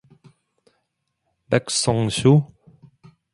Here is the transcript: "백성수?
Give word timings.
"백성수? 1.51 2.33